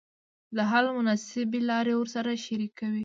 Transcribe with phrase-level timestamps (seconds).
[0.55, 2.99] د حل مناسبي لاري ورسره شریکي سوې.